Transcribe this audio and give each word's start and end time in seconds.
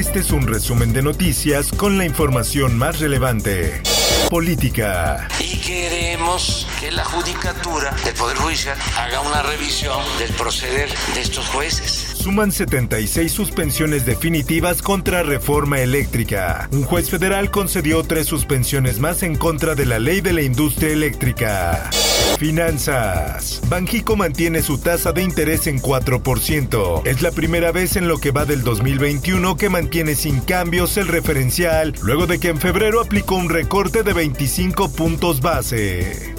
Este 0.00 0.20
es 0.20 0.30
un 0.30 0.46
resumen 0.46 0.94
de 0.94 1.02
noticias 1.02 1.72
con 1.72 1.98
la 1.98 2.06
información 2.06 2.78
más 2.78 3.00
relevante. 3.00 3.82
Política, 4.30 5.28
Y 5.38 5.58
queremos 5.58 6.66
que 6.80 6.90
la 6.90 7.04
judicatura 7.04 7.94
del 8.02 8.14
Poder 8.14 8.38
Judicial 8.38 8.78
haga 8.96 9.20
una 9.20 9.42
revisión 9.42 10.00
del 10.18 10.32
proceder 10.32 10.88
de 11.14 11.20
estos 11.20 11.46
jueces. 11.48 12.16
suman 12.16 12.50
76 12.50 13.30
suspensiones 13.30 14.06
definitivas 14.06 14.80
contra 14.80 15.22
reforma 15.22 15.80
eléctrica. 15.80 16.70
Un 16.72 16.84
juez 16.84 17.10
federal 17.10 17.50
concedió 17.50 18.02
tres 18.02 18.26
suspensiones 18.26 19.00
más 19.00 19.22
en 19.22 19.36
contra 19.36 19.74
de 19.74 19.84
la 19.84 19.98
ley 19.98 20.22
de 20.22 20.32
la 20.32 20.40
industria 20.40 20.88
eléctrica. 20.94 21.90
Finanzas. 22.38 23.60
Banjico 23.68 24.16
mantiene 24.16 24.62
su 24.62 24.78
tasa 24.78 25.12
de 25.12 25.22
interés 25.22 25.66
en 25.66 25.80
4%. 25.80 27.02
Es 27.06 27.22
la 27.22 27.30
primera 27.30 27.72
vez 27.72 27.96
en 27.96 28.08
lo 28.08 28.18
que 28.18 28.30
va 28.30 28.44
del 28.44 28.62
2021 28.62 29.56
que 29.56 29.68
mantiene 29.68 30.14
sin 30.14 30.40
cambios 30.40 30.96
el 30.96 31.08
referencial, 31.08 31.94
luego 32.02 32.26
de 32.26 32.38
que 32.38 32.48
en 32.48 32.58
febrero 32.58 33.00
aplicó 33.00 33.36
un 33.36 33.48
recorte 33.48 34.02
de 34.02 34.12
25 34.12 34.92
puntos 34.92 35.40
base. 35.40 36.34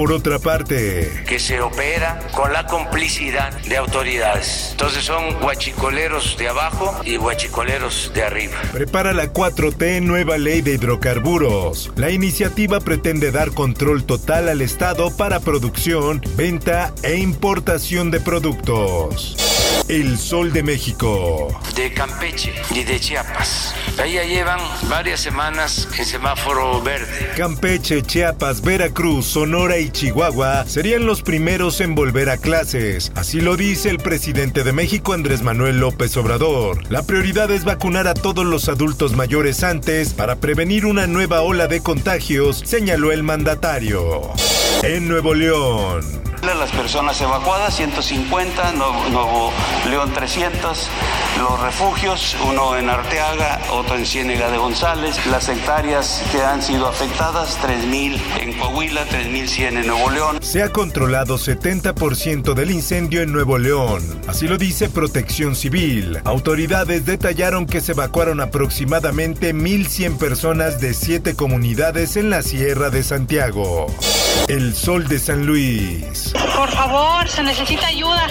Por 0.00 0.12
otra 0.12 0.38
parte, 0.38 1.24
Que 1.28 1.38
se 1.38 1.60
opera 1.60 2.18
con 2.34 2.54
la 2.54 2.64
complicidad 2.64 3.52
de 3.64 3.76
autoridades. 3.76 4.68
Entonces 4.70 5.04
son 5.04 5.38
guachicoleros 5.40 6.38
de 6.38 6.48
abajo 6.48 6.98
y 7.04 7.16
guachicoleros 7.16 8.10
de 8.14 8.22
arriba. 8.22 8.56
Prepara 8.72 9.12
la 9.12 9.30
4T 9.30 10.00
nueva 10.00 10.38
ley 10.38 10.62
de 10.62 10.72
hidrocarburos. 10.72 11.92
La 11.96 12.08
iniciativa 12.10 12.80
pretende 12.80 13.30
dar 13.30 13.50
control 13.50 14.04
total 14.04 14.48
al 14.48 14.62
Estado 14.62 15.14
para 15.14 15.38
producción, 15.38 16.22
venta 16.34 16.94
e 17.02 17.16
importación 17.16 18.10
de 18.10 18.20
productos. 18.20 19.49
El 19.90 20.18
Sol 20.18 20.52
de 20.52 20.62
México. 20.62 21.48
De 21.74 21.92
Campeche 21.92 22.54
y 22.72 22.84
de 22.84 23.00
Chiapas. 23.00 23.74
Ahí 23.98 24.12
ya 24.12 24.22
llevan 24.22 24.60
varias 24.88 25.18
semanas 25.18 25.88
en 25.98 26.04
semáforo 26.04 26.80
verde. 26.80 27.32
Campeche, 27.36 28.00
Chiapas, 28.00 28.62
Veracruz, 28.62 29.26
Sonora 29.26 29.78
y 29.78 29.90
Chihuahua 29.90 30.64
serían 30.68 31.06
los 31.06 31.22
primeros 31.22 31.80
en 31.80 31.96
volver 31.96 32.30
a 32.30 32.36
clases. 32.36 33.10
Así 33.16 33.40
lo 33.40 33.56
dice 33.56 33.90
el 33.90 33.98
presidente 33.98 34.62
de 34.62 34.72
México, 34.72 35.12
Andrés 35.12 35.42
Manuel 35.42 35.80
López 35.80 36.16
Obrador. 36.16 36.88
La 36.88 37.02
prioridad 37.02 37.50
es 37.50 37.64
vacunar 37.64 38.06
a 38.06 38.14
todos 38.14 38.46
los 38.46 38.68
adultos 38.68 39.16
mayores 39.16 39.64
antes 39.64 40.12
para 40.14 40.36
prevenir 40.36 40.86
una 40.86 41.08
nueva 41.08 41.42
ola 41.42 41.66
de 41.66 41.80
contagios, 41.80 42.62
señaló 42.64 43.10
el 43.10 43.24
mandatario. 43.24 44.20
En 44.84 45.08
Nuevo 45.08 45.34
León. 45.34 46.29
Las 46.42 46.72
personas 46.72 47.20
evacuadas, 47.20 47.76
150, 47.76 48.72
Nuevo, 48.72 49.52
León 49.88 50.10
300, 50.12 50.88
los 51.38 51.60
refugios, 51.60 52.36
uno 52.48 52.76
en 52.76 52.88
Arteaga, 52.88 53.60
otro 53.72 53.96
en 53.96 54.04
Ciénega 54.04 54.50
de 54.50 54.58
González, 54.58 55.24
las 55.26 55.48
hectáreas 55.48 56.22
que 56.32 56.42
han 56.42 56.62
sido 56.62 56.86
afectadas, 56.88 57.58
3.000 57.62 58.18
en 58.40 58.58
Coahuila, 58.58 59.06
3.100 59.06 59.80
en 59.80 59.86
Nuevo 59.86 60.10
León. 60.10 60.38
Se 60.42 60.62
ha 60.62 60.70
controlado 60.70 61.38
70% 61.38 62.54
del 62.54 62.70
incendio 62.70 63.22
en 63.22 63.32
Nuevo 63.32 63.58
León. 63.58 64.02
Así 64.26 64.48
lo 64.48 64.58
dice 64.58 64.88
Protección 64.88 65.54
Civil. 65.54 66.20
Autoridades 66.24 67.06
detallaron 67.06 67.66
que 67.66 67.80
se 67.80 67.92
evacuaron 67.92 68.40
aproximadamente 68.40 69.54
1.100 69.54 70.18
personas 70.18 70.80
de 70.80 70.94
7 70.94 71.36
comunidades 71.36 72.16
en 72.16 72.30
la 72.30 72.42
Sierra 72.42 72.90
de 72.90 73.02
Santiago. 73.02 73.86
El 74.48 74.74
Sol 74.74 75.06
de 75.06 75.18
San 75.18 75.46
Luis. 75.46 76.29
Por 76.32 76.70
favor, 76.70 77.28
se 77.28 77.42
necesita 77.42 77.86
ayuda 77.86 78.26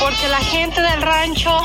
porque 0.00 0.28
la 0.28 0.38
gente 0.38 0.80
del 0.80 1.02
rancho 1.02 1.58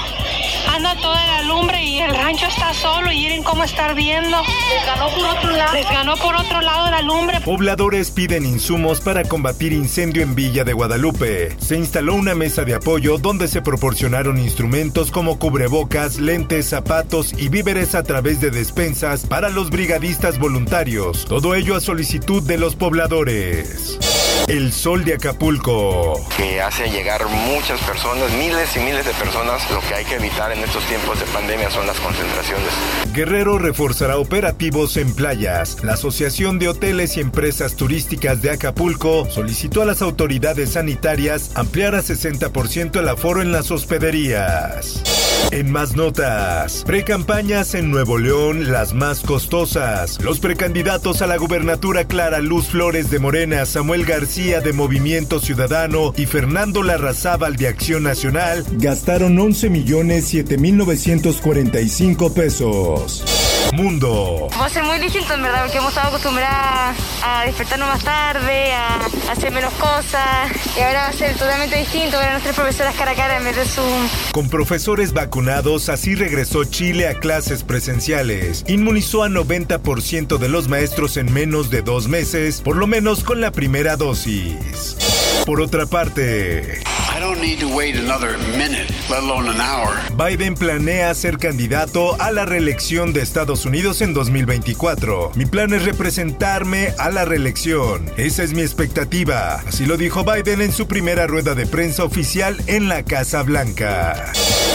anda 0.75 0.95
toda 1.01 1.25
la 1.25 1.41
lumbre 1.43 1.83
y 1.83 1.99
el 1.99 2.15
rancho 2.15 2.45
está 2.47 2.73
solo 2.73 3.11
y 3.11 3.27
miren 3.27 3.43
cómo 3.43 3.65
está 3.65 3.91
viendo. 3.91 4.37
Les 4.73 4.85
ganó 4.85 5.09
por 5.09 5.25
otro 5.25 5.51
lado. 5.51 5.73
Les 5.73 5.89
ganó 5.89 6.15
por 6.15 6.35
otro 6.35 6.61
lado 6.61 6.89
la 6.89 7.01
lumbre. 7.01 7.41
Pobladores 7.41 8.09
piden 8.09 8.45
insumos 8.45 9.01
para 9.01 9.25
combatir 9.25 9.73
incendio 9.73 10.23
en 10.23 10.33
Villa 10.33 10.63
de 10.63 10.71
Guadalupe. 10.71 11.53
Se 11.59 11.75
instaló 11.75 12.15
una 12.15 12.35
mesa 12.35 12.63
de 12.63 12.73
apoyo 12.73 13.17
donde 13.17 13.49
se 13.49 13.61
proporcionaron 13.61 14.37
instrumentos 14.37 15.11
como 15.11 15.39
cubrebocas, 15.39 16.19
lentes, 16.19 16.69
zapatos 16.69 17.33
y 17.37 17.49
víveres 17.49 17.95
a 17.95 18.03
través 18.03 18.39
de 18.39 18.49
despensas 18.49 19.25
para 19.25 19.49
los 19.49 19.69
brigadistas 19.69 20.39
voluntarios. 20.39 21.25
Todo 21.25 21.53
ello 21.53 21.75
a 21.75 21.81
solicitud 21.81 22.43
de 22.43 22.57
los 22.57 22.77
pobladores. 22.77 23.99
El 24.47 24.71
sol 24.71 25.03
de 25.03 25.15
Acapulco. 25.15 26.25
que 26.37 26.61
hace 26.61 26.89
llegar 26.89 27.25
muchas 27.27 27.81
personas, 27.81 28.31
miles 28.31 28.77
y 28.77 28.79
miles 28.79 29.05
de 29.05 29.11
personas. 29.11 29.69
Lo 29.69 29.81
que 29.81 29.93
hay 29.93 30.05
que 30.05 30.15
evitar 30.15 30.53
en 30.57 30.63
estos 30.63 30.83
tiempos 30.85 31.19
de 31.19 31.25
pandemia 31.27 31.69
son 31.69 31.85
las 31.85 31.99
concentraciones. 31.99 32.67
Guerrero 33.13 33.57
reforzará 33.57 34.17
operativos 34.17 34.97
en 34.97 35.13
playas. 35.13 35.83
La 35.83 35.93
Asociación 35.93 36.57
de 36.59 36.69
Hoteles 36.69 37.17
y 37.17 37.21
Empresas 37.21 37.75
Turísticas 37.75 38.41
de 38.41 38.51
Acapulco 38.51 39.29
solicitó 39.29 39.81
a 39.81 39.85
las 39.85 40.01
autoridades 40.01 40.71
sanitarias 40.71 41.51
ampliar 41.55 41.95
a 41.95 42.01
60% 42.01 42.99
el 42.99 43.09
aforo 43.09 43.41
en 43.41 43.51
las 43.51 43.71
hospederías. 43.71 45.26
En 45.51 45.71
más 45.71 45.95
notas, 45.95 46.83
precampañas 46.85 47.73
en 47.73 47.89
Nuevo 47.89 48.17
León, 48.17 48.71
las 48.71 48.93
más 48.93 49.21
costosas. 49.21 50.21
Los 50.21 50.39
precandidatos 50.39 51.21
a 51.21 51.27
la 51.27 51.37
gubernatura 51.37 52.05
Clara 52.05 52.39
Luz 52.39 52.67
Flores 52.67 53.09
de 53.09 53.19
Morena, 53.19 53.65
Samuel 53.65 54.05
García 54.05 54.59
de 54.61 54.73
Movimiento 54.73 55.39
Ciudadano 55.39 56.13
y 56.17 56.25
Fernando 56.25 56.83
Larrazábal 56.83 57.55
de 57.55 57.67
Acción 57.67 58.03
Nacional 58.03 58.65
gastaron 58.73 59.39
11 59.39 59.69
millones 59.69 60.25
7 60.27 60.57
mil 60.57 60.77
945 60.77 62.33
pesos. 62.33 63.46
Mundo. 63.77 64.49
Va 64.59 64.65
a 64.65 64.69
ser 64.69 64.83
muy 64.83 64.97
distinto 64.97 65.35
en 65.35 65.43
verdad 65.43 65.61
porque 65.61 65.77
hemos 65.77 65.89
estado 65.89 66.07
acostumbrados 66.07 66.97
a 67.23 67.45
despertarnos 67.45 67.87
más 67.87 68.03
tarde, 68.03 68.73
a 68.73 69.05
hacer 69.31 69.51
menos 69.51 69.71
cosas 69.73 70.51
y 70.75 70.81
ahora 70.81 71.01
va 71.03 71.07
a 71.09 71.13
ser 71.13 71.35
totalmente 71.37 71.77
distinto 71.77 72.17
ver 72.17 72.29
a 72.29 72.31
nuestras 72.31 72.55
profesoras 72.55 72.95
cara 72.95 73.11
a 73.11 73.15
cara 73.15 73.37
en 73.37 73.43
vez 73.43 73.55
de 73.55 73.65
Zoom. 73.65 74.07
Con 74.31 74.49
profesores 74.49 75.13
vacunados, 75.13 75.89
así 75.89 76.15
regresó 76.15 76.63
Chile 76.63 77.07
a 77.07 77.19
clases 77.19 77.61
presenciales. 77.61 78.65
Inmunizó 78.67 79.23
a 79.23 79.29
90% 79.29 80.39
de 80.39 80.49
los 80.49 80.67
maestros 80.69 81.15
en 81.17 81.31
menos 81.31 81.69
de 81.69 81.83
dos 81.83 82.07
meses, 82.07 82.61
por 82.61 82.77
lo 82.77 82.87
menos 82.87 83.23
con 83.23 83.41
la 83.41 83.51
primera 83.51 83.95
dosis. 83.95 85.16
Por 85.45 85.61
otra 85.61 85.85
parte, 85.85 86.81
I 87.15 87.19
don't 87.19 87.39
need 87.39 87.59
to 87.59 87.67
wait 87.67 87.95
another 87.95 88.37
minute, 88.57 88.89
let 89.09 89.19
alone 89.19 89.49
an 89.49 89.61
hour. 89.61 89.95
Biden 90.15 90.55
planea 90.55 91.13
ser 91.13 91.37
candidato 91.37 92.19
a 92.21 92.31
la 92.31 92.45
reelección 92.45 93.13
de 93.13 93.21
Estados 93.21 93.65
Unidos 93.65 94.01
en 94.01 94.13
2024. 94.13 95.31
Mi 95.35 95.45
plan 95.45 95.73
es 95.73 95.85
representarme 95.85 96.93
a 96.99 97.09
la 97.09 97.25
reelección. 97.25 98.11
Esa 98.17 98.43
es 98.43 98.53
mi 98.53 98.61
expectativa. 98.61 99.63
Así 99.67 99.85
lo 99.85 99.97
dijo 99.97 100.23
Biden 100.23 100.61
en 100.61 100.71
su 100.71 100.87
primera 100.87 101.27
rueda 101.27 101.55
de 101.55 101.65
prensa 101.65 102.03
oficial 102.03 102.57
en 102.67 102.89
la 102.89 103.03
Casa 103.03 103.43
Blanca. 103.43 104.31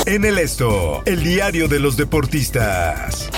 En 0.07 0.25
el 0.25 0.39
esto, 0.39 1.03
el 1.05 1.23
diario 1.23 1.69
de 1.69 1.81
los 1.81 1.97
deportistas. 1.97 3.31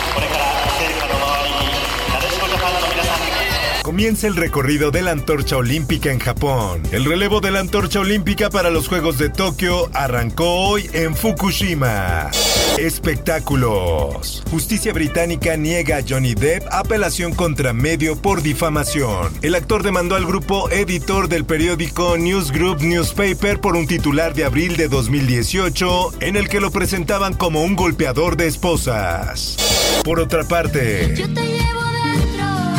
Comienza 3.84 4.26
el 4.26 4.34
recorrido 4.34 4.90
de 4.90 5.02
la 5.02 5.10
antorcha 5.10 5.58
olímpica 5.58 6.10
en 6.10 6.19
Japón. 6.19 6.82
El 6.90 7.04
relevo 7.04 7.42
de 7.42 7.50
la 7.50 7.60
antorcha 7.60 8.00
olímpica 8.00 8.48
para 8.48 8.70
los 8.70 8.88
Juegos 8.88 9.19
de 9.19 9.28
Tokio 9.28 9.90
arrancó 9.92 10.54
hoy 10.54 10.88
en 10.94 11.14
Fukushima. 11.14 12.31
Espectáculos. 12.78 14.42
Justicia 14.50 14.94
británica 14.94 15.58
niega 15.58 15.98
a 15.98 16.02
Johnny 16.02 16.34
Depp 16.34 16.66
apelación 16.72 17.34
contra 17.34 17.75
medio 17.75 18.16
por 18.16 18.40
difamación. 18.40 19.31
El 19.42 19.54
actor 19.54 19.82
demandó 19.82 20.16
al 20.16 20.25
grupo 20.25 20.70
editor 20.70 21.28
del 21.28 21.44
periódico 21.44 22.16
News 22.16 22.52
Group 22.52 22.81
Newspaper 22.81 23.60
por 23.60 23.76
un 23.76 23.86
titular 23.86 24.32
de 24.32 24.46
abril 24.46 24.78
de 24.78 24.88
2018 24.88 26.22
en 26.22 26.36
el 26.36 26.48
que 26.48 26.60
lo 26.60 26.70
presentaban 26.70 27.34
como 27.34 27.62
un 27.62 27.76
golpeador 27.76 28.38
de 28.38 28.46
esposas. 28.46 29.58
Por 30.04 30.20
otra 30.20 30.44
parte, 30.44 31.04
El 31.04 31.34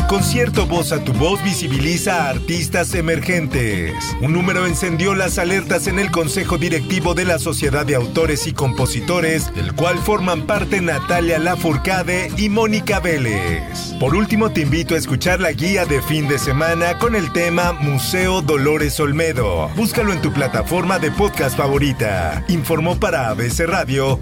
concierto 0.08 0.66
Voz 0.66 0.92
a 0.92 1.04
tu 1.04 1.14
Voz 1.14 1.44
visibiliza 1.44 2.26
a 2.26 2.30
artistas 2.30 2.94
emergentes. 2.94 3.94
Un 4.22 4.34
número 4.34 4.66
encendió 4.66 5.16
las 5.16 5.38
alertas 5.38 5.88
en 5.88 6.00
el 6.00 6.12
Consejo 6.12 6.58
Directivo 6.58 7.14
de 7.14 7.26
la 7.26 7.40
Sociedad 7.40 7.86
de 7.86 7.96
Autores 7.96 8.48
y 8.48 8.54
Compositores, 8.54 9.54
del 9.56 9.74
cual 9.74 9.98
forman 10.00 10.44
parte 10.44 10.82
Natalia 10.82 11.40
Lafourcade 11.40 12.32
y 12.38 12.50
Mónica 12.50 13.00
Vélez. 13.00 13.94
Por 14.00 14.16
último, 14.16 14.52
te 14.52 14.62
invito 14.62 14.96
a 14.96 14.98
escuchar 14.98 15.40
la 15.40 15.52
guía 15.52 15.86
de 15.86 16.02
fin 16.02 16.28
de 16.28 16.40
semana 16.40 16.98
con 16.98 17.16
el 17.16 17.32
tema 17.32 17.74
Museo 17.74 18.42
Dolores 18.42 19.00
Olmedo. 19.00 19.70
Búscalo 19.76 20.14
en 20.14 20.22
tu 20.22 20.34
plataforma 20.34 21.00
de 21.00 21.12
podcast 21.12 21.58
favorita. 21.58 22.44
Informó 22.48 23.00
para 23.00 23.30
ABC 23.30 23.62
Radio 23.62 24.20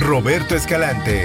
Roberto 0.00 0.54
Escalante. 0.54 1.24